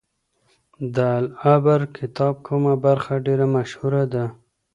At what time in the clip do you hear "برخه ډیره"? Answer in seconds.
2.85-3.45